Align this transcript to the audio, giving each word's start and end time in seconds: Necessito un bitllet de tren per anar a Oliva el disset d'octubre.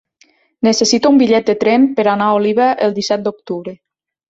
Necessito 0.67 1.11
un 1.15 1.19
bitllet 1.23 1.51
de 1.51 1.55
tren 1.65 1.87
per 2.01 2.07
anar 2.15 2.31
a 2.31 2.41
Oliva 2.41 2.73
el 2.89 2.99
disset 2.99 3.29
d'octubre. 3.31 3.79